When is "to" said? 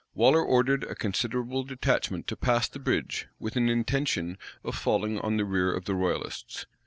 2.25-2.35